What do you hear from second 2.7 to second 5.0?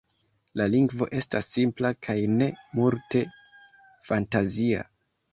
multe fantazia.